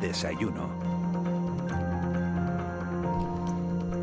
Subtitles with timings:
[0.00, 0.70] Desayuno.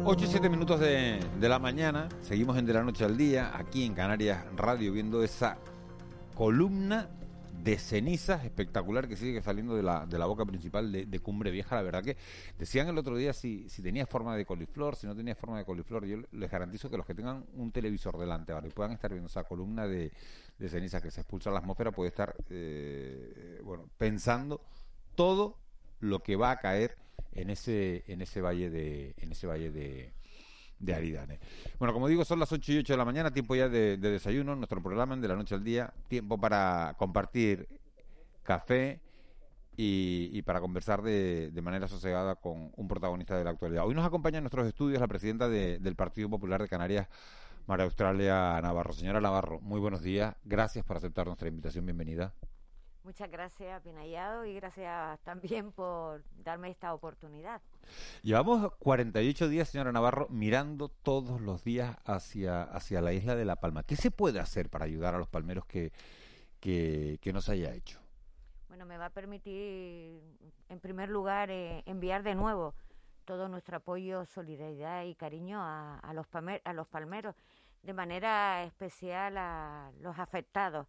[0.06, 3.86] 8 y 7 minutos de, la mañana, seguimos en De la Noche al Día, aquí
[3.86, 5.58] en Canarias Radio, viendo esa
[6.36, 7.10] columna
[7.64, 11.76] de cenizas espectacular que sigue saliendo de la, de la boca principal de, Cumbre Vieja.
[11.76, 12.18] La verdad que
[12.58, 15.66] decían el otro día si, si tenía forma de coliflor, si no tenía forma de
[15.66, 16.06] coliflor.
[16.06, 19.44] Yo les garantizo que los que tengan un televisor delante y puedan estar viendo esa
[19.44, 20.12] columna de,
[20.58, 24.62] de cenizas que se expulsa a la atmósfera, puede estar eh, bueno pensando
[25.16, 25.58] todo
[26.00, 26.98] lo que va a caer
[27.34, 31.40] en ese en ese valle de en ese valle de Aridane.
[31.78, 34.12] Bueno, como digo, son las 8 y 8 de la mañana, tiempo ya de, de
[34.12, 37.68] desayuno, nuestro programa de la noche al día, tiempo para compartir
[38.44, 39.02] café
[39.82, 43.86] y, para conversar de, de, manera sosegada con un protagonista de la actualidad.
[43.86, 47.08] Hoy nos acompaña en nuestros estudios la presidenta de, del Partido Popular de Canarias,
[47.66, 48.92] María Australia Navarro.
[48.92, 52.34] Señora Navarro, muy buenos días, gracias por aceptar nuestra invitación, bienvenida.
[53.04, 57.62] Muchas gracias, Pinallado, y gracias también por darme esta oportunidad.
[58.24, 63.56] Llevamos 48 días, señora Navarro, mirando todos los días hacia, hacia la isla de La
[63.56, 63.84] Palma.
[63.84, 65.94] ¿Qué se puede hacer para ayudar a los palmeros que,
[66.60, 68.00] que, que no se haya hecho?
[68.68, 70.22] Bueno, me va a permitir,
[70.68, 72.76] en primer lugar, eh, enviar de nuevo
[73.24, 77.36] todo nuestro apoyo, solidaridad y cariño a, a, los, palmer, a los palmeros,
[77.82, 80.88] de manera especial a los afectados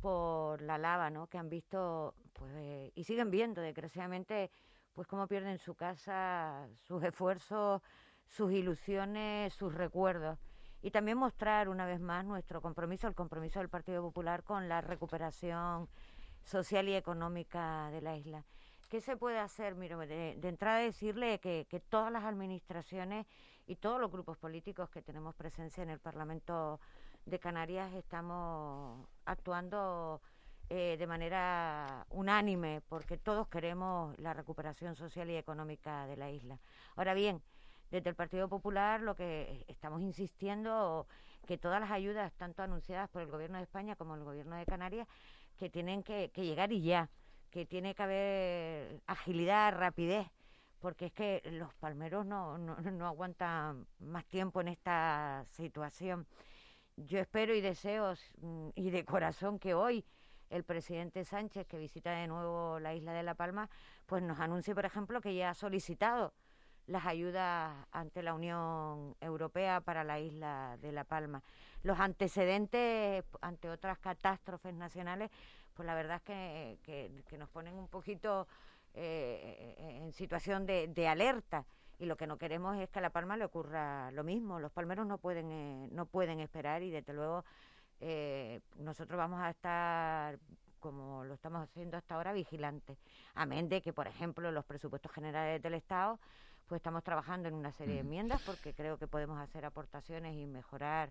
[0.00, 1.26] por la lava, ¿no?
[1.26, 4.50] Que han visto, pues, y siguen viendo, desgraciadamente,
[4.92, 7.82] pues cómo pierden su casa, sus esfuerzos,
[8.26, 10.38] sus ilusiones, sus recuerdos.
[10.82, 14.80] Y también mostrar una vez más nuestro compromiso, el compromiso del Partido Popular con la
[14.80, 15.88] recuperación
[16.44, 18.44] social y económica de la isla.
[18.88, 19.74] ¿Qué se puede hacer?
[19.74, 23.26] Mira, de, de entrada decirle que, que todas las administraciones
[23.66, 26.80] y todos los grupos políticos que tenemos presencia en el Parlamento
[27.26, 30.20] de Canarias estamos actuando
[30.70, 36.58] eh, de manera unánime porque todos queremos la recuperación social y económica de la isla.
[36.96, 37.42] Ahora bien,
[37.90, 41.06] desde el Partido Popular lo que estamos insistiendo
[41.46, 44.66] que todas las ayudas, tanto anunciadas por el Gobierno de España como el Gobierno de
[44.66, 45.08] Canarias,
[45.56, 47.08] que tienen que, llegar y ya,
[47.50, 50.26] que tiene que haber agilidad, rapidez,
[50.80, 56.26] porque es que los palmeros no, no, no aguantan más tiempo en esta situación
[57.06, 60.04] yo espero y deseo mm, y de corazón que hoy
[60.50, 63.68] el presidente Sánchez, que visita de nuevo la isla de La Palma,
[64.06, 66.32] pues nos anuncie, por ejemplo, que ya ha solicitado
[66.86, 71.42] las ayudas ante la Unión Europea para la isla de La Palma.
[71.82, 75.30] Los antecedentes ante otras catástrofes nacionales,
[75.74, 78.48] pues la verdad es que, que, que nos ponen un poquito
[78.94, 81.66] eh, en situación de, de alerta
[81.98, 84.60] y lo que no queremos es que a La Palma le ocurra lo mismo.
[84.60, 87.44] Los palmeros no pueden, eh, no pueden esperar y desde luego
[88.00, 90.38] eh, nosotros vamos a estar
[90.78, 92.98] como lo estamos haciendo hasta ahora, vigilantes.
[93.34, 96.20] Amén de que, por ejemplo, los presupuestos generales del Estado,
[96.68, 100.46] pues estamos trabajando en una serie de enmiendas porque creo que podemos hacer aportaciones y
[100.46, 101.10] mejorar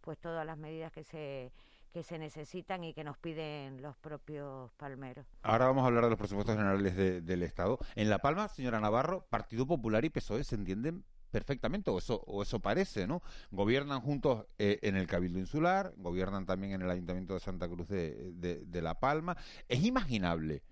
[0.00, 1.50] pues todas las medidas que se
[1.92, 5.26] que se necesitan y que nos piden los propios palmeros.
[5.42, 7.78] Ahora vamos a hablar de los presupuestos generales de, del Estado.
[7.94, 12.42] En La Palma, señora Navarro, Partido Popular y PSOE se entienden perfectamente, o eso, o
[12.42, 13.22] eso parece, ¿no?
[13.50, 17.88] Gobiernan juntos eh, en el Cabildo Insular, gobiernan también en el Ayuntamiento de Santa Cruz
[17.88, 19.36] de La Palma.
[19.68, 20.62] ¿Es imaginable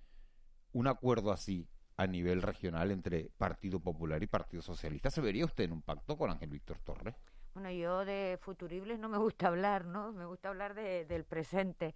[0.72, 5.10] un acuerdo así a nivel regional entre Partido Popular y Partido Socialista?
[5.10, 7.14] ¿Se vería usted en un pacto con Ángel Víctor Torres?
[7.56, 10.12] Bueno, yo de futuribles no me gusta hablar, ¿no?
[10.12, 11.94] Me gusta hablar de, del presente,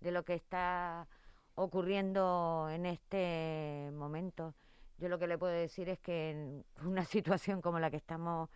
[0.00, 1.06] de lo que está
[1.54, 4.54] ocurriendo en este momento.
[4.96, 8.48] Yo lo que le puedo decir es que en una situación como la que estamos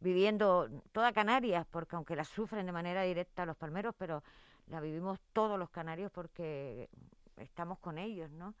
[0.00, 4.24] viviendo toda Canarias, porque aunque la sufren de manera directa los palmeros, pero
[4.66, 6.88] la vivimos todos los canarios porque
[7.36, 8.56] estamos con ellos, ¿no?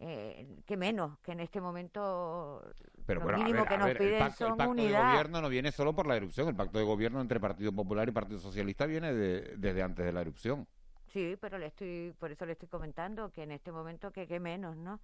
[0.00, 2.62] Eh, que menos que en este momento
[3.04, 5.00] Pero lo bueno, mínimo ver, que nos ver, piden el pacto, son el pacto unidad.
[5.00, 8.08] de gobierno no viene solo por la erupción, el pacto de gobierno entre Partido Popular
[8.08, 10.66] y Partido Socialista viene de, desde antes de la erupción.
[11.12, 14.38] Sí, pero le estoy, por eso le estoy comentando que en este momento que, que
[14.38, 15.00] menos, ¿no?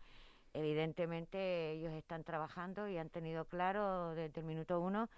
[0.52, 5.08] Evidentemente ellos están trabajando y han tenido claro desde el minuto uno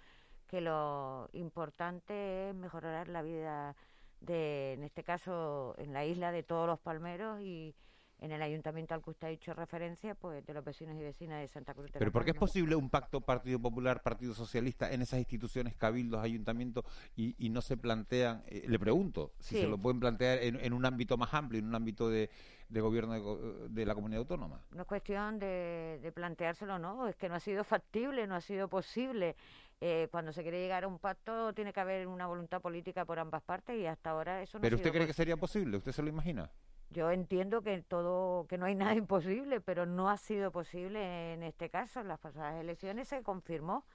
[0.47, 3.75] que lo importante es mejorar la vida
[4.21, 7.75] de, en este caso, en la isla de todos los palmeros y,
[8.19, 11.39] en el ayuntamiento al que usted ha hecho referencia, pues de los vecinos y vecinas
[11.41, 14.91] de Santa Cruz de Pero ¿por qué es posible un pacto Partido Popular, Partido Socialista
[14.91, 16.85] en esas instituciones, cabildos, ayuntamientos,
[17.15, 19.61] y, y no se plantean, eh, le pregunto, si Sí.
[19.61, 22.29] se lo pueden plantear en, en un ámbito más amplio, en un ámbito de,
[22.69, 24.61] de gobierno de, de la comunidad autónoma?
[24.71, 28.41] No es cuestión de, de planteárselo, no, es que no ha sido factible, no ha
[28.41, 29.35] sido posible.
[29.79, 33.19] Eh, cuando se quiere llegar a un pacto tiene que haber una voluntad política por
[33.19, 35.77] ambas partes y hasta ahora eso no ¿Pero ha usted sido cree que sería posible?
[35.77, 36.49] ¿Usted se lo imagina?
[36.89, 41.43] Yo entiendo que todo, que no hay nada imposible, pero no ha sido posible en
[41.43, 41.99] este caso.
[41.99, 43.85] En las pasadas elecciones se confirmó,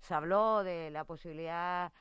[0.00, 1.92] se habló de la posibilidad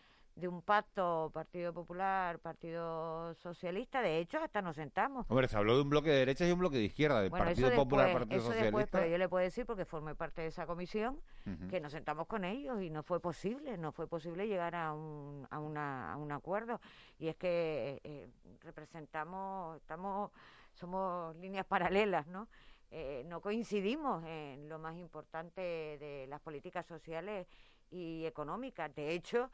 [0.42, 4.02] de un pacto Partido Popular, Partido Socialista.
[4.02, 5.26] De hecho, hasta nos sentamos.
[5.30, 7.46] Hombre, se habló de un bloque de derechas y un bloque de izquierda, de Bueno,
[7.46, 8.98] Partido Popular, Partido eso después, Socialista.
[8.98, 11.22] pero yo le puedo decir porque formé parte de esa comisión
[11.70, 15.48] que nos sentamos con ellos y no fue posible, no fue posible llegar a un,
[15.50, 16.82] a una, a un acuerdo.
[17.20, 18.28] Y es que eh,
[18.62, 20.32] representamos, estamos,
[20.74, 22.48] somos líneas paralelas, ¿no?
[22.90, 27.48] Eh, no coincidimos en lo más importante de las políticas sociales
[27.92, 28.94] y económicas.
[28.96, 29.50] De hecho,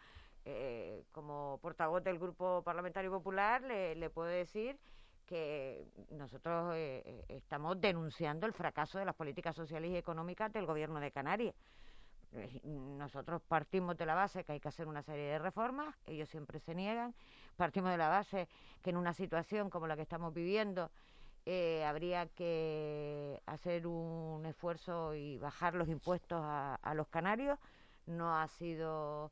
[0.46, 4.80] eh, como portavoz del Grupo Parlamentario Popular, le, puedo decir
[5.26, 10.66] que nosotros eh, eh, estamos denunciando el fracaso de las políticas sociales y económicas del
[10.66, 11.54] Gobierno de Canarias.
[12.64, 16.60] Nosotros partimos de la base que hay que hacer una serie de reformas, ellos siempre
[16.60, 17.14] se niegan,
[17.56, 18.48] partimos de la base
[18.82, 20.92] que en una situación como la que estamos viviendo
[21.86, 27.58] habría que hacer un esfuerzo y bajar los impuestos a los canarios,
[28.08, 29.32] no ha sido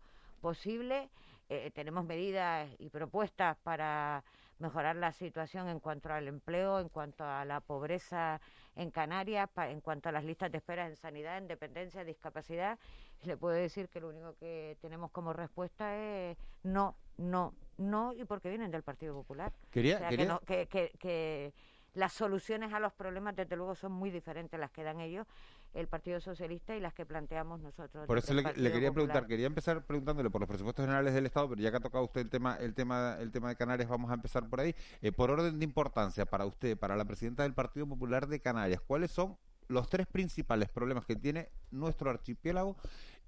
[0.50, 1.10] posible,
[1.48, 4.24] Eh, tenemos medidas y propuestas para
[4.58, 8.42] mejorar la situación en cuanto al empleo, en cuanto a la pobreza
[8.76, 12.80] en Canarias, pa- en cuanto a las listas de espera en sanidad, en dependencia, discapacidad.
[13.22, 18.12] Y le puedo decir que lo único que tenemos como respuesta es no, no, no,
[18.14, 19.54] y porque vienen del Partido Popular.
[19.70, 21.54] Quería, O sea, que, no- que, que- que
[21.94, 25.28] las soluciones a los problemas, desde luego, son muy diferentes las que dan ellos,
[25.76, 28.08] el Partido Socialista, y las que planteamos nosotros.
[28.08, 28.94] Por eso le, quería Popular.
[28.94, 32.04] preguntar, quería empezar preguntándole por los presupuestos generales del Estado, pero ya que ha tocado
[32.06, 34.74] usted el tema, el tema, el tema de Canarias, vamos a empezar por ahí.
[35.02, 38.82] Eh, por orden de importancia para usted, para la presidenta del Partido Popular de Canarias,
[38.82, 39.38] ¿cuáles son
[39.68, 42.78] los tres principales problemas que tiene nuestro archipiélago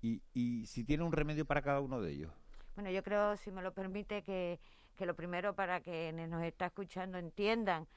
[0.01, 2.31] y, y si tiene un remedio para cada uno de ellos?
[2.75, 4.59] Bueno, yo creo, si me lo permite, que,
[4.95, 7.87] que lo primero para que quienes nos está escuchando entiendan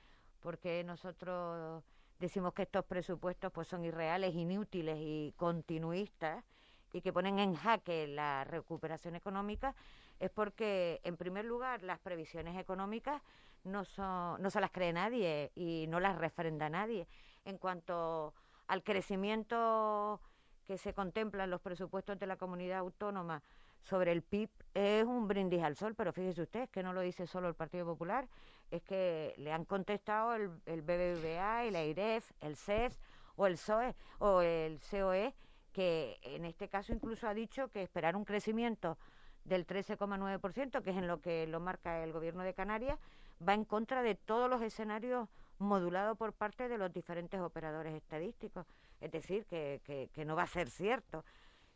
[0.41, 1.85] porque nosotros
[2.21, 6.45] decimos que estos presupuestos pues son irreales, inútiles y continuistas
[6.93, 9.75] y que ponen en jaque la recuperación económica
[10.19, 13.23] es porque en primer lugar las previsiones económicas
[13.65, 17.07] no son no se las cree nadie y no las refrenda nadie.
[17.45, 18.35] En cuanto
[18.69, 20.21] al crecimiento
[20.67, 23.43] que se contempla en los presupuestos de la comunidad autónoma
[23.83, 27.27] sobre el PIB es un brindis al sol, pero fíjese usted que no lo dice
[27.27, 28.29] solo el Partido Popular,
[28.71, 33.01] es que le han contestado el, el BBVA, el AIREF, el CES
[33.37, 35.35] o el SOE o el COE,
[35.73, 38.99] que en este caso incluso ha dicho que esperar un crecimiento
[39.45, 42.99] del 13,9%, que es en lo que lo marca el gobierno de Canarias,
[43.47, 45.29] va en contra de todos los escenarios
[45.59, 48.67] modulados por parte de los diferentes operadores estadísticos.
[49.01, 49.81] Es decir, que,
[50.13, 51.25] que, no va a ser cierto.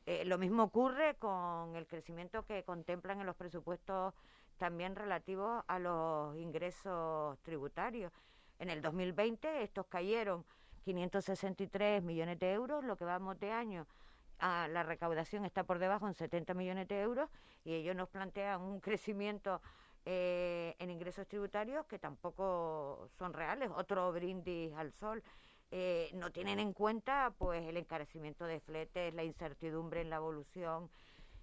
[0.06, 4.12] Eh, lo mismo ocurre con el crecimiento que contemplan en los presupuestos
[4.56, 8.12] también relativos a los ingresos tributarios.
[8.58, 10.44] En el 2020 estos cayeron
[10.84, 13.86] 563 millones de euros, lo que vamos de año.
[14.40, 17.30] ah, la recaudación está por debajo en 70 millones de euros
[17.64, 19.60] y ellos nos plantean un crecimiento
[20.06, 25.22] eh, en ingresos tributarios que tampoco son reales, otro brindis al sol.
[25.70, 30.90] Eh, no tienen en cuenta pues el encarecimiento de fletes, la incertidumbre en la evolución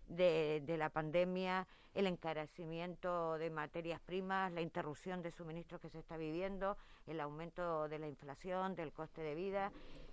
[0.07, 5.99] de, de la pandemia, el encarecimiento de materias primas, la interrupción de suministros que se
[5.99, 6.77] está viviendo,
[7.07, 9.71] el aumento de la inflación, del coste de vida,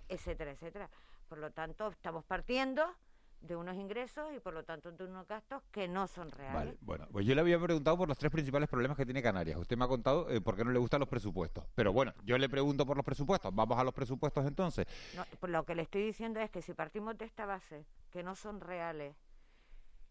[0.09, 0.89] etcétera, etcétera.
[1.27, 2.83] Por lo tanto, estamos partiendo
[3.41, 6.55] de unos ingresos y por lo tanto de unos gastos que no son reales.
[6.55, 9.57] Vale, bueno, pues yo le había preguntado por los tres principales problemas que tiene Canarias.
[9.57, 11.63] Usted me ha contado eh, por qué no le gustan los presupuestos.
[11.73, 13.53] Pero bueno, yo le pregunto por los presupuestos.
[13.55, 14.85] Vamos a los presupuestos entonces.
[15.15, 18.23] No, pues lo que le estoy diciendo es que si partimos de esta base, que
[18.23, 19.15] no son reales,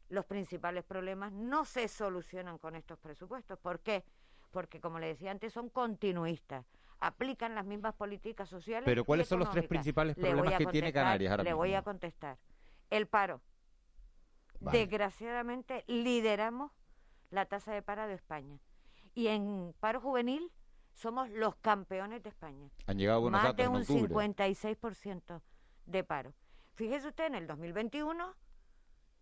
[0.08, 3.58] los principales problemas no se solucionan con estos presupuestos.
[3.58, 4.04] ¿Por qué?
[4.50, 6.64] Porque, como le decía antes, son continuistas.
[7.00, 8.84] Aplican las mismas políticas sociales.
[8.84, 11.82] Pero y ¿cuáles son los tres principales problemas que tiene Canarias ahora Le voy a
[11.82, 12.38] contestar.
[12.90, 13.40] El paro.
[14.60, 14.78] Vale.
[14.78, 16.72] Desgraciadamente, lideramos
[17.30, 18.58] la tasa de paro de España.
[19.14, 20.50] Y en paro juvenil
[20.94, 24.26] somos los campeones de España Han llegado buenos más datos de en un octubre.
[24.26, 25.40] 56%
[25.86, 26.34] de paro.
[26.74, 28.34] Fíjese usted, en el 2021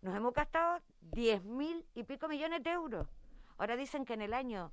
[0.01, 3.07] nos hemos gastado 10 mil y pico millones de euros.
[3.57, 4.71] Ahora dicen que en el año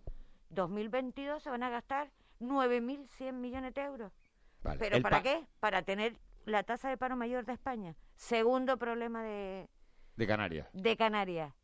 [0.50, 4.12] 2022 se van a gastar 9.100 millones de euros.
[4.62, 4.78] Vale.
[4.78, 5.46] ¿Pero El para pa- qué?
[5.60, 7.96] Para tener la tasa de paro mayor de España.
[8.16, 9.68] Segundo problema de,
[10.16, 10.68] De Canarias.
[10.72, 11.54] de Canarias,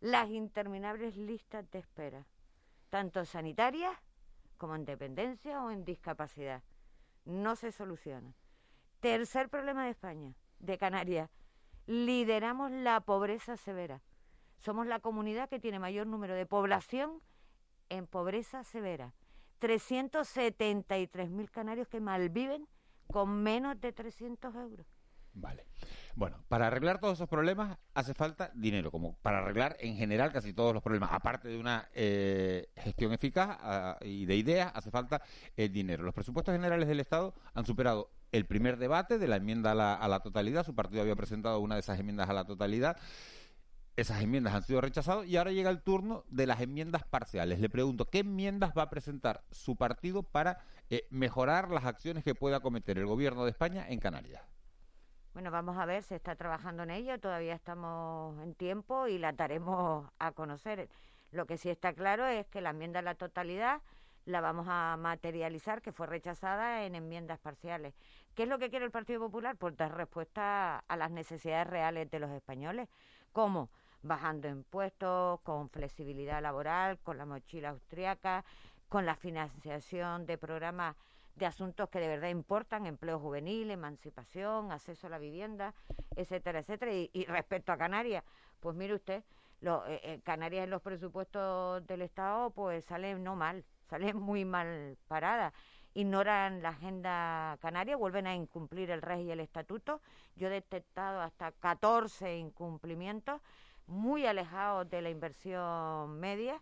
[0.00, 2.26] las interminables listas de espera,
[2.90, 3.92] tanto sanitarias
[4.58, 6.62] como en dependencia o en discapacidad.
[7.24, 8.34] No se soluciona.
[9.00, 11.30] Tercer problema de España, de Canarias,
[11.86, 14.02] lideramos la pobreza severa.
[14.58, 17.20] Somos la comunidad que tiene mayor número de población
[17.88, 19.14] en pobreza severa.
[19.60, 22.66] 373.000 canarios que malviven
[23.06, 24.86] con menos de 300 euros.
[25.32, 25.66] Vale.
[26.14, 30.54] Bueno, para arreglar todos esos problemas hace falta dinero, como para arreglar en general casi
[30.54, 31.10] todos los problemas.
[31.12, 35.22] Aparte de una eh, gestión eficaz ah, y de ideas, hace falta
[35.56, 36.04] el dinero.
[36.04, 39.94] Los presupuestos generales del Estado han superado el primer debate de la enmienda a la,
[39.94, 40.64] a la totalidad.
[40.64, 42.96] Su partido había presentado una de esas enmiendas a la totalidad.
[43.96, 47.60] Esas enmiendas han sido rechazadas y ahora llega el turno de las enmiendas parciales.
[47.60, 50.58] Le pregunto, ¿qué enmiendas va a presentar su partido para
[50.90, 54.42] eh, mejorar las acciones que pueda cometer el Gobierno de España en Canarias?
[55.32, 59.32] Bueno, vamos a ver, se está trabajando en ello, todavía estamos en tiempo y la
[59.32, 60.88] daremos a conocer.
[61.30, 63.82] Lo que sí está claro es que la enmienda a la totalidad
[64.26, 67.94] la vamos a materializar, que fue rechazada en enmiendas parciales.
[68.34, 69.56] ¿Qué es lo que quiere el Partido Popular?
[69.56, 72.88] Pues dar respuesta a las necesidades reales de los españoles.
[73.32, 73.70] ¿Cómo?
[74.02, 78.44] Bajando impuestos, con flexibilidad laboral, con la mochila austriaca,
[78.88, 80.96] con la financiación de programas
[81.36, 85.74] de asuntos que de verdad importan, empleo juvenil, emancipación, acceso a la vivienda,
[86.16, 86.92] etcétera, etcétera.
[86.92, 88.24] Y, y respecto a Canarias,
[88.60, 89.22] pues mire usted,
[89.62, 94.96] eh, eh, Canarias en los presupuestos del Estado pues sale no mal, sale muy mal
[95.08, 95.52] parada.
[95.94, 100.02] Ignoran la agenda canaria, vuelven a incumplir el REG y el estatuto.
[100.36, 103.40] Yo he detectado hasta 14 incumplimientos
[103.86, 106.60] muy alejados de la inversión media.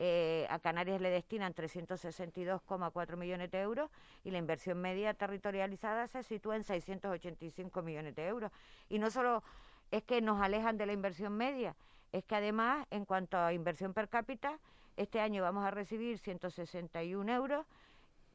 [0.00, 3.90] Eh, a Canarias le destinan 362,4 millones de euros
[4.24, 8.50] y la inversión media territorializada se sitúa en 685 millones de euros.
[8.88, 9.42] Y no solo
[9.90, 11.76] es que nos alejan de la inversión media,
[12.12, 14.58] es que además, en cuanto a inversión per cápita,
[14.96, 17.64] este año vamos a recibir 161 euros,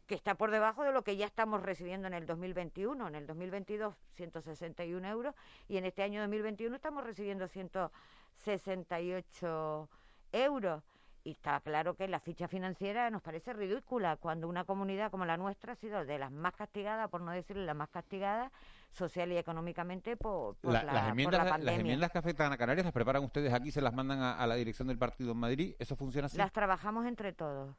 [0.07, 3.07] que está por debajo de lo que ya estamos recibiendo en el 2021.
[3.07, 5.35] En el 2022, 161 euros,
[5.67, 9.89] y en este año 2021 estamos recibiendo 168
[10.31, 10.83] euros.
[11.23, 15.35] Y está claro que la ficha financiera nos parece ridícula cuando una comunidad como la
[15.37, 18.51] nuestra ha sido de las más castigadas, por no decirle la más castigada,
[18.91, 21.79] social y económicamente por, por La- la, las, por enmiendas, la las pandemia.
[21.81, 24.55] enmiendas que afectan a Canarias las preparan ustedes aquí, se las mandan a, a la
[24.55, 25.75] dirección del partido en Madrid.
[25.77, 26.37] ¿Eso funciona así?
[26.37, 27.75] Las trabajamos entre todos.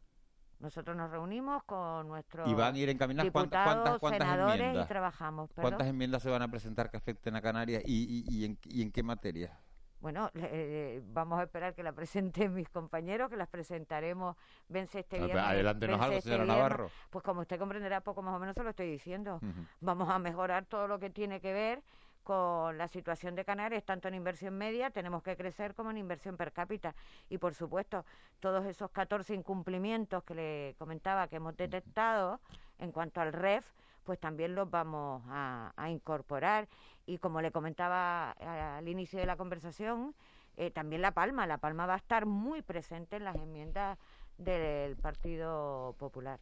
[0.59, 4.85] Nosotros nos reunimos con nuestros ¿Y van a ir encaminadas diputados, cuántas, cuántas senadores enmiendas?
[4.85, 5.49] y trabajamos.
[5.49, 5.63] ¿perdón?
[5.71, 8.83] ¿Cuántas enmiendas se van a presentar que afecten a Canarias y, y- y en, y
[8.83, 9.59] en qué materia?
[10.01, 14.35] Bueno, eh, vamos a esperar que la presenten mis compañeros, que las presentaremos.
[14.69, 15.45] Vence este Ah, viernes.
[15.45, 16.47] adelántenos algo, este señora.
[16.47, 16.91] Navarro.
[17.11, 19.41] Pues como usted comprenderá, poco más o menos se lo estoy diciendo.
[19.81, 21.83] Vamos a mejorar todo lo que tiene que ver
[22.25, 26.37] con la situación de Canarias, tanto en inversión media, tenemos que crecer como en inversión
[26.37, 26.95] per cápita.
[27.29, 28.05] Y por supuesto,
[28.41, 32.41] todos esos 14 incumplimientos que le comentaba que hemos detectado
[32.79, 33.67] en cuanto al REF,
[34.11, 36.67] pues también los vamos a, incorporar.
[37.07, 40.17] Y como le comentaba al inicio de la conversación,
[40.57, 41.47] eh, también La Palma.
[41.47, 43.97] La Palma va a estar muy presente en las enmiendas
[44.37, 46.41] del Partido Popular.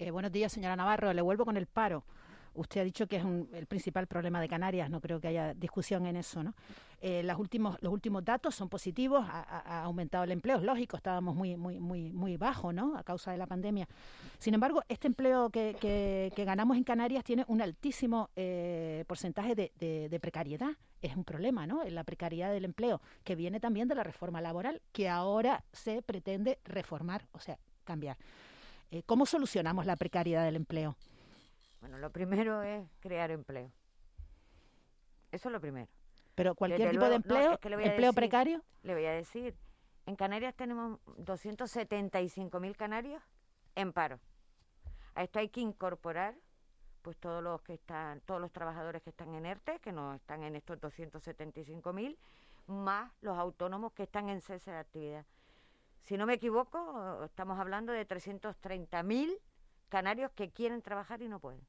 [0.00, 1.12] Eh, buenos días, señora Navarro.
[1.12, 2.02] Le vuelvo con el paro.
[2.54, 5.54] Usted ha dicho que es un- el principal problema de Canarias, no creo que haya
[5.54, 6.54] discusión en eso, ¿no?
[7.00, 11.56] Eh, últimos, los últimos datos son positivos, ha, aumentado el empleo, es lógico, estábamos muy,
[11.56, 12.96] muy, muy, muy bajo, ¿no?
[12.96, 13.86] A causa de la pandemia.
[14.38, 19.54] Sin embargo, este empleo que, que- que ganamos en Canarias tiene un altísimo eh, porcentaje
[19.54, 20.70] de precariedad.
[21.02, 21.84] Es un problema, ¿no?
[21.84, 26.58] La precariedad del empleo, que viene también de la reforma laboral, que ahora se pretende
[26.64, 28.16] reformar, o sea, cambiar.
[28.90, 30.96] Eh, ¿Cómo solucionamos la precariedad del empleo?
[31.84, 33.70] Bueno, lo primero es crear empleo.
[35.30, 35.86] Eso es lo primero.
[36.34, 39.04] Pero cualquier Desde tipo luego- de no, empleo, es que empleo decir- precario, Le voy
[39.04, 39.54] a decir,
[40.06, 43.22] en Canarias tenemos 275.000 canarios
[43.74, 44.18] en paro.
[45.14, 46.34] A esto hay que incorporar
[47.02, 50.42] pues todos los que están, todos los trabajadores que están en ERTE, que no están
[50.42, 52.16] en estos 275.000,
[52.66, 55.26] más los autónomos que están en cese de actividad.
[56.00, 59.38] Si no me equivoco, estamos hablando de 330.000
[59.90, 61.60] canarios que quieren trabajar y no pueden.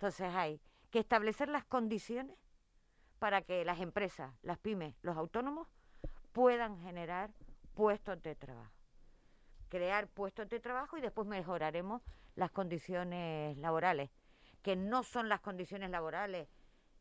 [0.00, 2.34] Entonces hay que establecer las condiciones
[3.18, 5.68] para que las empresas, las pymes, los autónomos
[6.32, 7.34] puedan generar
[7.74, 8.72] puestos de trabajo.
[9.68, 12.00] Crear puestos de trabajo y después mejoraremos
[12.34, 14.08] las condiciones laborales,
[14.62, 16.48] que no son las condiciones laborales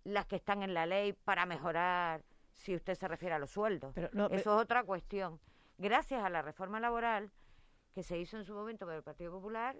[0.03, 3.93] las que están en la ley para mejorar si usted se refiere a los sueldos.
[3.95, 5.39] Pero no, Eso es otra cuestión.
[5.77, 7.31] Gracias a la reforma laboral
[7.93, 9.77] que se hizo en su momento por el Partido Popular,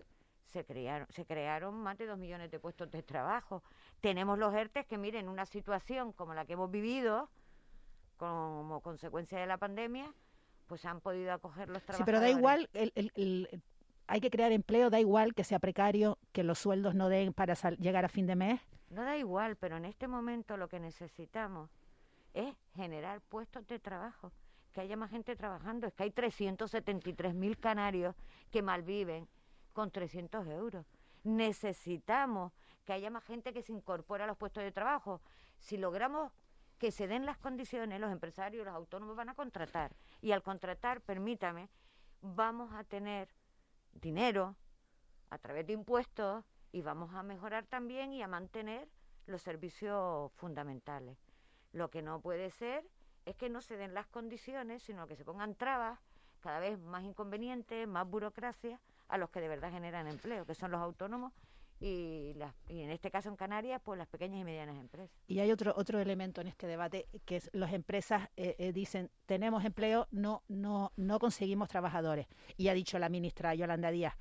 [0.50, 3.64] se crearon, se crearon más de dos millones de puestos de trabajo.
[4.02, 7.30] Tenemos los ERTES que, miren, una situación como la que hemos vivido,
[8.18, 10.14] como consecuencia de la pandemia,
[10.68, 11.98] pues han podido acoger los trabajadores.
[11.98, 13.62] Sí, pero da igual, el,
[14.08, 17.54] hay que crear empleo, da igual que sea precario, que los sueldos no den para
[17.78, 18.62] llegar a fin de mes.
[18.90, 21.70] No da igual, pero en este momento lo que necesitamos
[22.34, 24.32] es generar puestos de trabajo,
[24.74, 25.88] que haya más gente trabajando.
[25.88, 28.16] Es que hay 373 mil canarios
[28.52, 29.28] que malviven
[29.74, 30.86] con 300 euros.
[31.24, 32.54] Necesitamos
[32.86, 35.22] que haya más gente que se incorpore a los puestos de trabajo.
[35.60, 36.32] Si logramos
[36.78, 39.96] que se den las condiciones, los empresarios, los autónomos van a contratar.
[40.22, 41.70] Y al contratar, permítame,
[42.22, 43.30] vamos a tener
[43.94, 44.56] dinero
[45.30, 48.88] a través de impuestos y vamos a mejorar también y a mantener
[49.26, 51.18] los servicios fundamentales.
[51.74, 52.90] Lo que no puede ser
[53.26, 56.00] es que no se den las condiciones, sino que se pongan trabas
[56.40, 58.80] cada vez más inconvenientes, más burocracia
[59.10, 61.34] a los que de verdad generan empleo, que son los autónomos
[61.82, 65.16] y, las, y en este caso en Canarias, pues las pequeñas y medianas empresas.
[65.28, 69.10] Y hay otro otro elemento en este debate que es las empresas eh, eh, dicen
[69.26, 74.16] tenemos empleo, no no no conseguimos trabajadores y ha dicho la ministra Yolanda Díaz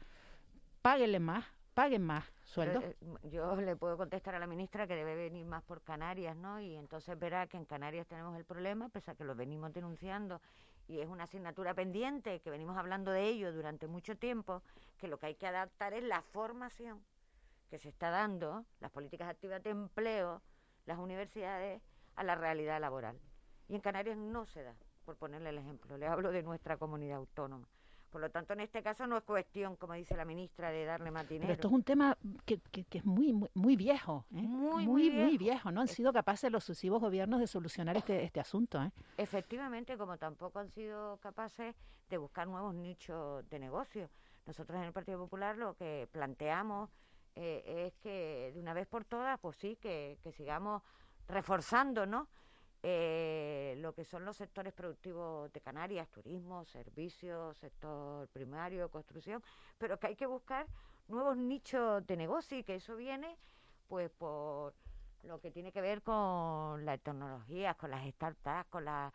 [0.83, 2.80] páguenle más, paguen más sueldo.
[2.80, 2.97] Eh,
[3.30, 6.61] yo le puedo contestar a la ministra que debe venir más por Canarias, ¿no?
[6.61, 10.40] Y entonces verá que en Canarias tenemos el problema, pese a que lo venimos denunciando
[10.88, 14.62] y es una asignatura pendiente, que venimos hablando de ello durante mucho tiempo,
[14.97, 17.04] que lo que hay que adaptar es la formación
[17.68, 20.42] que se está dando, las políticas activas de empleo,
[20.87, 21.83] las universidades,
[22.16, 23.21] a la realidad laboral.
[23.68, 25.99] Y en Canarias no se da, por ponerle el ejemplo.
[25.99, 27.68] Le hablo de nuestra comunidad autónoma.
[28.10, 31.10] Por lo tanto, en este caso no es cuestión, como dice la ministra, de darle
[31.10, 31.46] más dinero.
[31.46, 32.60] Pero esto es un tema que,
[32.90, 34.24] es muy, muy, viejo.
[34.30, 34.42] ¿eh?
[34.42, 35.70] Muy, muy, muy viejo.
[35.70, 38.82] No han sido capaces los sucesivos gobiernos de solucionar este, este asunto.
[38.82, 38.90] ¿eh?
[39.18, 41.74] Efectivamente, como tampoco han sido capaces
[42.08, 44.08] de buscar nuevos nichos de negocio.
[44.46, 46.90] Nosotros en el Partido Popular lo que planteamos
[47.34, 50.82] eh, es que de una vez por todas, pues sí, que, sigamos
[51.28, 52.28] reforzando, ¿no?
[52.82, 59.42] Eh, lo que son los sectores productivos de Canarias, turismo, servicios, sector primario, construcción,
[59.79, 60.66] pero que hay que buscar
[61.09, 63.37] nuevos nichos de negocio y que eso viene
[63.88, 64.74] pues por
[65.22, 69.12] lo que tiene que ver con la tecnología, con las startups, con la,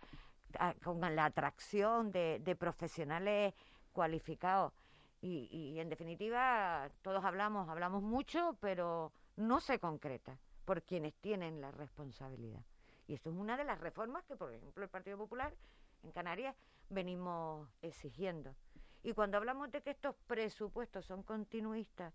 [0.84, 3.54] con la atracción de, de profesionales
[3.94, 4.74] cualificados.
[5.22, 11.72] Y, en definitiva, todos hablamos, hablamos mucho, pero no se concreta por quienes tienen la
[11.72, 12.66] responsabilidad.
[13.08, 15.54] Y esto es una de las reformas que, por ejemplo, el Partido Popular
[16.04, 16.56] en Canarias
[16.90, 18.56] venimos exigiendo.
[19.04, 22.14] Y cuando hablamos de que estos presupuestos son continuistas,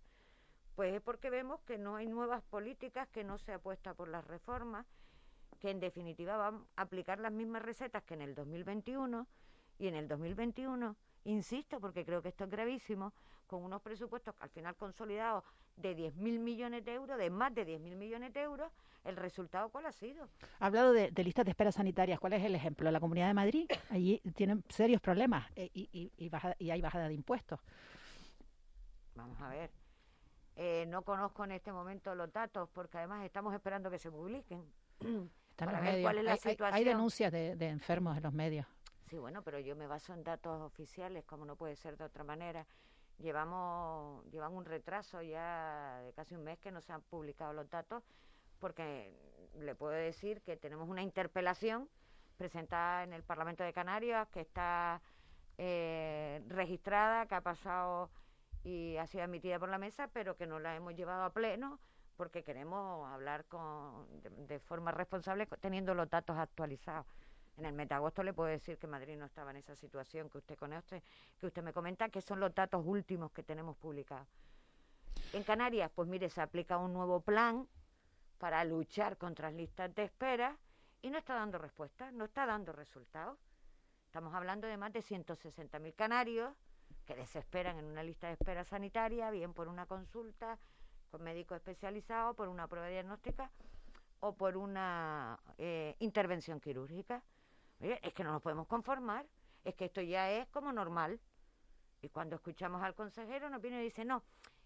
[0.74, 4.24] pues es porque vemos que no hay nuevas políticas, que no se apuesta por las
[4.27, 4.87] reformas,
[5.59, 9.27] que en definitiva van a aplicar las mismas recetas que en el 2021
[9.79, 13.12] y en el 2021 insisto, porque creo que esto es gravísimo,
[13.46, 15.44] con unos presupuestos al final consolidados
[15.81, 18.71] de 10.000 millones de euros, de más de 10.000 millones de euros,
[19.05, 20.29] ¿el resultado cuál ha sido?
[20.59, 22.19] Ha hablado de, listas de espera sanitarias.
[22.19, 22.91] ¿Cuál es el ejemplo?
[22.91, 27.61] La Comunidad de Madrid, allí tienen serios problemas eh, y, y, hay bajada de impuestos.
[29.14, 29.71] Vamos a ver.
[30.57, 34.64] Eh, no conozco en este momento los datos porque además estamos esperando que se publiquen.
[35.51, 36.73] Están ver cuál es la situación.
[36.73, 38.64] hay denuncias de, de enfermos en los medios.
[39.09, 42.23] Sí, bueno, pero yo me baso en datos oficiales, como no puede ser de otra
[42.23, 42.64] manera.
[43.18, 47.68] Llevamos, llevan un retraso ya de casi un mes que no se han publicado los
[47.68, 48.04] datos,
[48.61, 49.12] porque
[49.59, 51.88] le puedo decir que tenemos una interpelación
[52.37, 55.02] presentada en el Parlamento de Canarias que está
[55.59, 58.11] eh, registrada, que ha pasado
[58.62, 61.81] y ha sido admitida por la mesa, pero que no la hemos llevado a pleno
[62.16, 64.07] porque queremos hablar con,
[64.48, 67.07] de forma responsable teniendo los datos actualizados.
[67.59, 70.57] En el metagosto le puedo decir que Madrid no estaba en esa situación que usted
[70.57, 71.03] conoce,
[71.40, 74.29] que usted me comenta, que son los datos últimos que tenemos publicados.
[75.33, 77.66] En Canarias, pues mire, se aplica un nuevo plan
[78.38, 80.57] para luchar contra las listas de espera
[81.03, 83.37] y no está dando respuesta, no está dando resultados.
[84.07, 86.55] Estamos hablando de más de 160.000 canarios
[87.07, 90.61] que desesperan en una lista de espera sanitaria, bien por una consulta
[91.11, 93.51] con médico especializado, por una prueba diagnóstica
[94.21, 97.25] o por una eh, intervención quirúrgica
[97.81, 99.27] es que no nos podemos conformar,
[99.64, 101.21] es que esto ya es como normal.
[102.01, 104.23] Y cuando escuchamos al consejero nos viene y dice, no,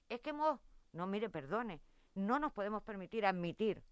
[0.08, 0.60] es que hemos,
[0.92, 1.80] no mire, perdone,
[2.14, 3.82] no nos podemos permitir admitir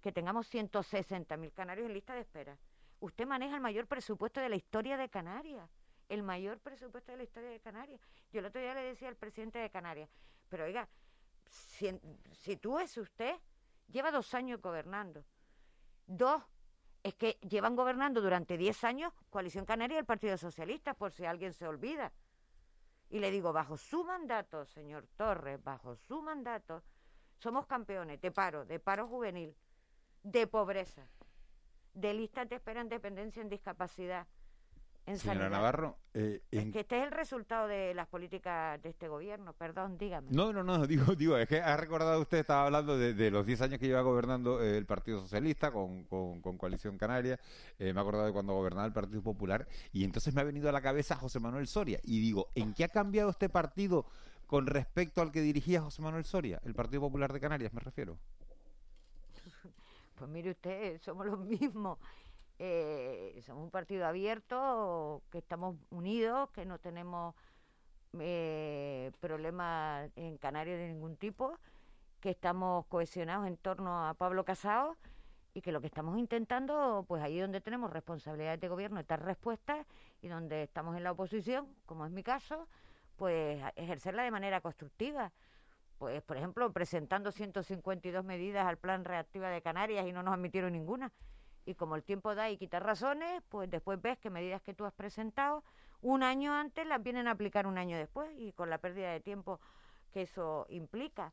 [0.00, 2.56] que tengamos 160.000 canarios en lista de espera.
[3.00, 5.68] Usted maneja el mayor presupuesto de la historia de Canarias,
[6.08, 8.00] el mayor presupuesto de la historia de Canarias.
[8.32, 10.08] Yo el otro día le decía al presidente de Canarias,
[10.48, 10.88] pero oiga,
[11.48, 11.90] si,
[12.32, 13.34] si tú es usted,
[13.88, 15.24] lleva dos años gobernando,
[16.06, 16.42] dos
[17.06, 21.24] es que llevan gobernando durante 10 años Coalición Canaria y el Partido Socialista, por si
[21.24, 22.12] alguien se olvida.
[23.10, 26.82] Y le digo, bajo su mandato, señor Torres, bajo su mandato,
[27.38, 29.54] somos campeones de paro, de paro juvenil,
[30.24, 31.06] de pobreza,
[31.94, 34.26] de listas de espera en dependencia en discapacidad,
[35.06, 35.50] en Señora sanidad.
[35.58, 39.52] Navarro, eh, Es en- que este es el resultado de las políticas de este gobierno,
[39.52, 40.28] perdón, dígame.
[40.32, 43.46] No, no, no, digo, digo, es que ha recordado usted, estaba hablando de, de los
[43.46, 47.38] 10 años que lleva gobernando eh, el Partido Socialista con, con- con Coalición Canaria,
[47.78, 50.68] eh, me ha acordado de cuando gobernaba el Partido Popular, y entonces me ha venido
[50.68, 54.06] a la cabeza José Manuel Soria, y digo, ¿en qué ha cambiado este partido
[54.48, 56.60] con respecto al que dirigía José Manuel Soria?
[56.64, 58.16] El Partido Popular de Canarias, me refiero.
[60.16, 61.98] Pues mire usted, somos los mismos.
[62.58, 67.34] Eh, somos un partido abierto, que estamos unidos, que no tenemos
[68.18, 71.58] eh, problemas en Canarias de ningún tipo,
[72.20, 74.96] que estamos cohesionados en torno a Pablo Casado
[75.52, 79.22] y que lo que estamos intentando, pues ahí donde tenemos responsabilidades de gobierno, es dar
[79.22, 79.86] respuestas
[80.22, 82.68] y donde estamos en la oposición, como es mi caso,
[83.16, 85.32] pues ejercerla de manera constructiva.
[85.98, 90.72] Pues, por ejemplo, presentando 152 medidas al plan reactiva de Canarias y no nos admitieron
[90.72, 91.10] ninguna.
[91.66, 94.86] Y como el tiempo da y quita razones, pues después ves que medidas que tú
[94.86, 95.64] has presentado
[96.00, 99.20] un año antes las vienen a aplicar un año después y con la pérdida de
[99.20, 99.60] tiempo
[100.12, 101.32] que eso implica.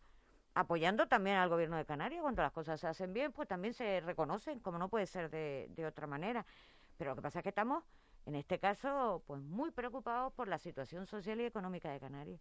[0.56, 4.02] Apoyando también al gobierno de Canarias, cuando las cosas se hacen bien, pues también se
[4.02, 6.46] reconocen, como no puede ser de, de otra manera.
[6.98, 7.84] Pero lo que pasa es que estamos,
[8.26, 12.40] en este caso, pues muy preocupados por la situación social y económica de Canarias.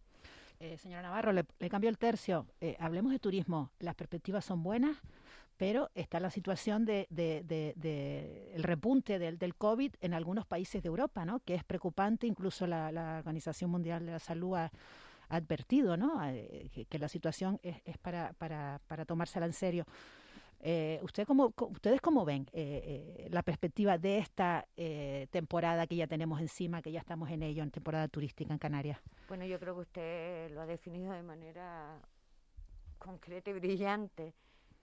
[0.61, 2.47] Eh, señora Navarro, le, le cambio el tercio.
[2.61, 3.71] Eh, hablemos de turismo.
[3.81, 4.97] Las perspectivas son buenas,
[5.57, 10.88] pero está la situación de, de- el repunte del, del COVID en algunos países de
[10.88, 11.40] Europa, ¿no?
[11.40, 12.27] Que es preocupante.
[12.29, 14.71] Incluso la, Organización Mundial de la Salud ha,
[15.29, 16.23] advertido, ¿no?
[16.27, 19.87] Eh, que, la situación es, para tomársela en serio.
[20.64, 25.96] Eh, ¿usted cómo, ¿Ustedes cómo ven eh, eh, la perspectiva de esta eh, temporada que
[25.96, 29.01] ya tenemos encima, que ya estamos en ello, en temporada turística en Canarias?
[29.27, 32.01] Bueno, yo creo que usted lo ha definido de manera
[32.98, 34.35] concreta y brillante.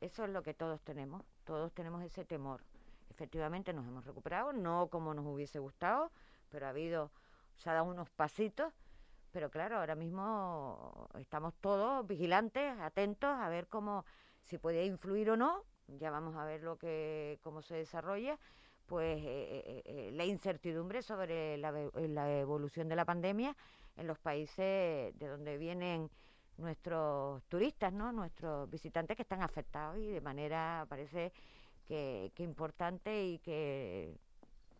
[0.01, 1.23] Eso es lo que todos tenemos.
[1.45, 2.61] Todos tenemos ese temor.
[3.09, 6.11] Efectivamente nos hemos recuperado, no como nos hubiese gustado,
[6.49, 7.09] pero ha habido,
[7.55, 8.73] se ha dado unos pasitos.
[9.31, 14.03] Pero claro, ahora mismo estamos todos vigilantes, atentos a ver cómo,
[14.43, 15.68] si puede influir o no.
[15.97, 18.37] Ya vamos a ver lo que, cómo se desarrolla.
[18.85, 21.69] Pues eh, eh, eh, la incertidumbre sobre la,
[22.39, 23.55] evolución de la pandemia
[23.97, 26.09] en los países de donde vienen
[26.57, 28.11] nuestros turistas, ¿no?
[28.11, 31.31] Nuestros visitantes que están afectados y de manera parece
[31.87, 34.17] que, que importante y que,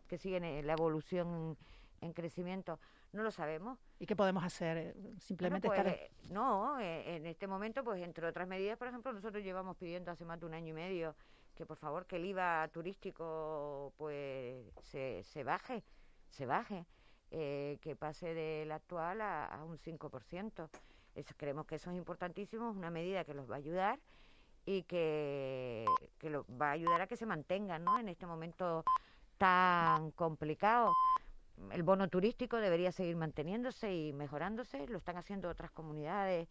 [0.08, 1.56] que siguen la evolución
[2.02, 2.80] en crecimiento.
[3.12, 3.80] No lo sabemos.
[3.98, 4.78] ¿Y qué podemos hacer?
[4.78, 6.10] Eh, Simplemente Bueno, pues, estar...
[6.10, 10.12] eh, no, eh, en este momento, pues entre otras medidas, por ejemplo, nosotros llevamos pidiendo
[10.12, 11.16] hace más de un año y medio
[11.56, 15.84] que por favor que el IVA turístico pues se, se baje,
[16.30, 16.86] se baje,
[17.32, 20.70] eh, que pase del actual a, a un 5%.
[21.16, 24.00] Eso, creemos que eso es importantísimo, es una medida que los va a ayudar
[24.66, 25.86] y que,
[26.18, 28.00] que lo, va a ayudar a que se mantengan ¿no?
[28.00, 28.86] en este momento
[29.38, 30.94] tan complicado.
[31.72, 36.48] El bono turístico debería seguir manteniéndose y mejorándose, lo están haciendo otras comunidades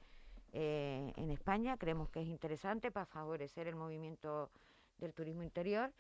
[0.53, 4.51] eh, en España, creemos que es interesante para favorecer el movimiento
[4.99, 5.93] del turismo interior.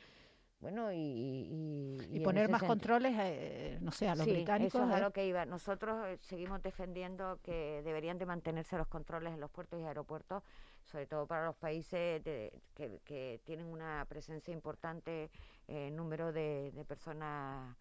[0.60, 4.32] Bueno, y, y, y en poner más sentido- controles, eh, no sé, a los Sí,
[4.32, 4.74] británicos.
[4.74, 5.00] Eso es a ¿eh?
[5.02, 5.46] lo que iba.
[5.46, 10.42] Nosotros eh, seguimos defendiendo que deberían de mantenerse los controles en los puertos y aeropuertos,
[10.84, 15.30] sobre todo para los países de- que, que tienen una presencia importante
[15.68, 17.76] en número de, de personas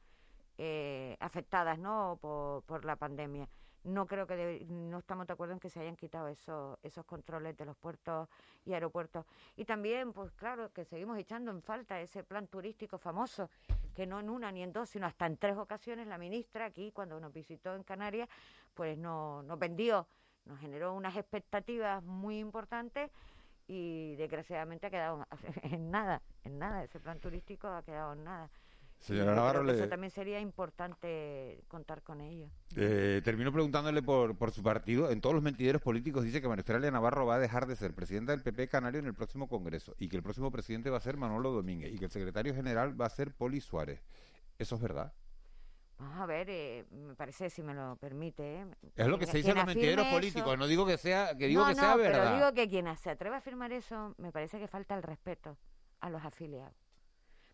[0.57, 2.17] eh, afectadas ¿no?
[2.21, 3.47] por, la pandemia.
[3.83, 7.05] No creo que debe- no estamos de acuerdo en que se hayan quitado esos, esos
[7.05, 8.27] controles de los puertos
[8.65, 9.25] y aeropuertos.
[9.55, 13.49] Y también, pues claro, que seguimos echando en falta ese plan turístico famoso,
[13.95, 16.91] que no en una ni en dos, sino hasta en tres ocasiones la ministra aquí,
[16.91, 18.27] cuando nos visitó en Canarias,
[18.73, 20.07] pues no, nos vendió,
[20.45, 23.09] nos generó unas expectativas muy importantes
[23.67, 25.25] y desgraciadamente ha quedado
[25.63, 28.49] en nada, en nada, ese plan turístico ha quedado en nada.
[28.99, 32.49] Señora Navarro, le- eso también sería importante contar con ello.
[32.75, 35.11] Eh, termino preguntándole por, por su partido.
[35.11, 37.93] En todos los mentideros políticos dice que María Australia Navarro va a dejar de ser
[37.93, 41.01] presidenta del PP Canario en el próximo Congreso y que el próximo presidente va a
[41.01, 44.01] ser Manolo Domínguez y que el secretario general va a ser Poli Suárez.
[44.57, 45.13] ¿Eso es verdad?
[45.99, 48.61] Vamos a ver, eh, me parece, si me lo permite.
[48.61, 48.65] ¿eh?
[48.95, 50.57] Es lo que se dice en los mentideros políticos.
[50.57, 52.35] No digo que sea que digo no, que no, sea pero verdad.
[52.35, 55.57] digo que quien se atreve a afirmar eso, me parece que falta el respeto
[56.01, 56.73] a los afiliados.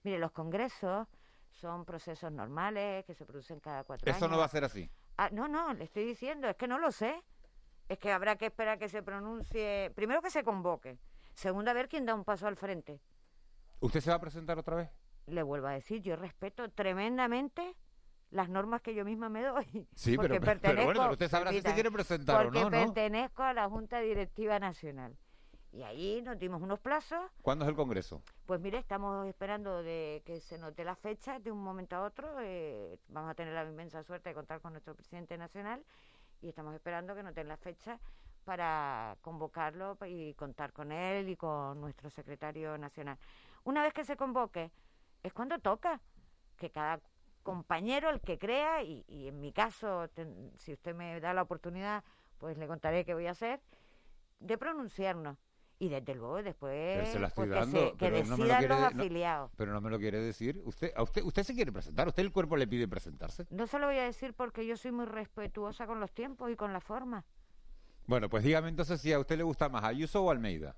[0.04, 1.08] Mire, los congresos
[1.54, 4.18] son procesos normales que se producen cada cuatro años.
[4.18, 4.90] Eso no va a ser así.
[5.18, 7.24] Ah, no, no, le estoy diciendo, es que no lo sé.
[7.88, 9.92] Es que habrá que esperar que se pronuncie.
[9.96, 10.98] Primero que se convoque.
[11.34, 13.02] Segundo, a ver quién da un paso al frente.
[13.80, 14.90] ¿Usted se va a presentar otra vez?
[15.28, 17.76] Le vuelvo a decir, yo respeto tremendamente
[18.32, 19.88] las normas que yo misma me doy.
[19.96, 22.60] Sí, porque pero, pero pertenezco, bueno, pero usted sabrá si se quiere presentar o porque
[22.60, 22.78] no, ¿no?
[22.78, 25.18] pertenezco a la Junta Directiva Nacional.
[25.74, 27.20] Y ahí nos dimos unos plazos.
[27.42, 28.22] ¿Cuándo es el Congreso?
[28.46, 32.36] Pues mire, estamos esperando de que se note la fecha de un momento a otro.
[32.42, 35.84] eh, vamos a tener la inmensa suerte de contar con nuestro presidente nacional
[36.42, 38.00] y estamos esperando que noten la fecha
[38.46, 43.18] para convocarlo y contar con él y con nuestro secretario nacional.
[43.64, 44.70] Una vez que se convoque,
[45.24, 46.02] es cuando toca
[46.58, 47.00] que cada
[47.42, 51.42] compañero, el que crea, y, y en mi caso, ten- si usted me da la
[51.42, 52.04] oportunidad,
[52.38, 53.60] pues le contaré qué voy a hacer,
[54.40, 55.38] de pronunciarnos.
[55.84, 58.74] Y desde luego después se la estoy pues, que, pero no me lo decidan quiere
[58.82, 59.52] los no- afiliados.
[59.58, 60.62] Pero no me lo quiere decir.
[60.64, 62.08] Usted, a usted, usted se quiere presentar.
[62.08, 63.46] Usted el cuerpo le pide presentarse.
[63.50, 66.56] No se lo voy a decir porque yo soy muy respetuosa con los tiempos y
[66.56, 67.26] con la forma.
[68.08, 70.74] Bueno, pues dígame entonces si a usted le gusta más Ayuso o Almeida.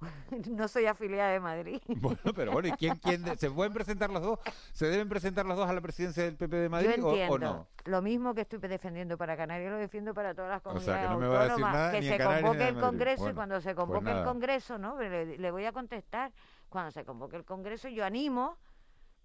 [0.50, 1.80] no soy afiliada de Madrid.
[1.88, 4.38] Bueno, pero bueno, ¿y quién, quién de- se pueden presentar los dos?
[4.72, 7.34] ¿Se deben presentar los dos a la presidencia del PP de Madrid yo o- entiendo.
[7.34, 7.66] o, no?
[7.84, 11.08] Lo mismo que estoy defendiendo para Canarias, lo defiendo para todas las O comunidades sea,
[11.08, 11.74] que no me va a decir autónomas.
[11.74, 12.80] nada que ni se Canarias convoque el.
[12.80, 14.24] Congreso Bueno, y cuando se pues convoque el.
[14.24, 14.98] Congreso, ¿no?
[15.00, 16.32] Le, le voy a contestar.
[16.68, 18.56] Cuando se convoque el Congreso, yo animo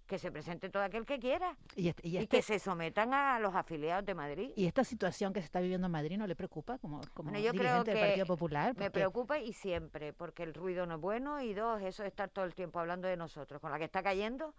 [0.06, 3.38] que se presente todo aquel que quiera Y, este- y y, que se sometan a
[3.40, 4.52] los afiliados de Madrid.
[4.56, 7.44] y esta situación que se está viviendo en Madrid no le preocupa como, como Bueno,
[7.44, 8.76] yo creo dirigente del Partido Popular.
[8.76, 12.28] Me preocupa y siempre, porque el ruido no es bueno y dos, eso de estar
[12.30, 14.54] todo el tiempo hablando de nosotros, con la que está cayendo,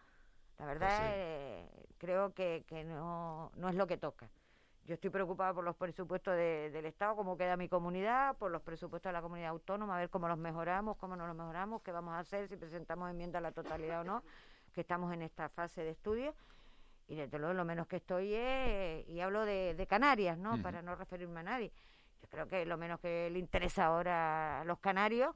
[0.60, 1.14] la verdad Pues sí.
[1.16, 4.30] eh, creo que, que no, no es lo que toca.
[4.86, 8.62] Yo estoy preocupada por los presupuestos de- del Estado, cómo queda mi comunidad, por los
[8.62, 11.92] presupuestos de la comunidad autónoma, a ver cómo los mejoramos, cómo no los mejoramos, qué
[11.92, 14.24] vamos a hacer, si presentamos enmienda a la totalidad o no,
[14.78, 16.36] que estamos en esta fase de estudio.
[17.08, 20.62] Y desde luego lo menos que estoy es, y hablo de, de Canarias, ¿no?
[20.62, 21.72] Para no referirme a nadie.
[22.22, 25.36] Yo creo que lo menos que le interesa ahora a los canarios,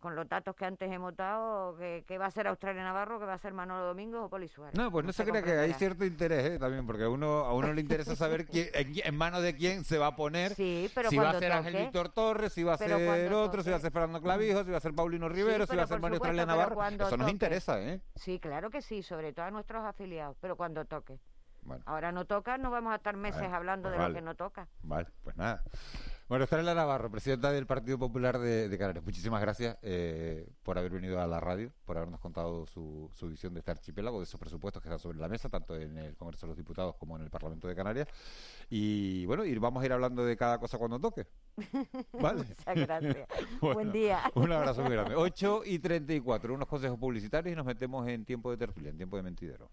[0.00, 3.24] con los datos que antes hemos dado, que, que va a ser Australia Navarro, que
[3.26, 4.78] va a ser Manolo Domingos o Poli Suárez.
[4.78, 6.58] No, pues no se se crea que hay cierto interés ¿eh?
[6.58, 9.98] también, porque a uno, a uno le interesa saber quién- en, manos de quién se
[9.98, 10.54] va a poner.
[10.54, 11.82] Sí, pero si va a ser Ángel.
[11.82, 14.76] Víctor Torres, si va a ser otro, si va a ser Fernando Clavijo, si va
[14.76, 17.04] a ser Paulino Rivero, si va a ser Mario supuesto, Australia Navarro.
[17.06, 18.00] Eso nos interesa, ¿eh?
[18.14, 21.18] Sí, claro que sí, sobre todo a nuestros afiliados, pero cuando toque.
[21.62, 24.08] Bueno, Ahora no toca, no vamos a estar meses hablando pues de vale.
[24.10, 24.68] lo que no toca.
[24.82, 25.62] vale, pues nada.
[26.28, 30.92] Bueno, Estrella Navarro, presidenta del Partido Popular de, de Canarias, muchísimas gracias eh, por haber
[30.92, 34.38] venido a la radio, por habernos contado su, su visión de este archipiélago, de esos
[34.38, 37.22] presupuestos que están sobre la mesa, tanto en el Congreso de los Diputados como en
[37.22, 38.08] el Parlamento de Canarias.
[38.68, 41.26] Y bueno, y vamos a ir hablando de cada cosa cuando toque.
[42.20, 42.44] ¿Vale?
[42.44, 43.26] Muchas gracias.
[43.60, 44.30] Bueno, Buen día.
[44.34, 45.14] Un abrazo muy grande.
[45.16, 49.16] 8 y 34, unos consejos publicitarios y nos metemos en tiempo de tertulia, en tiempo
[49.16, 49.70] de mentidero.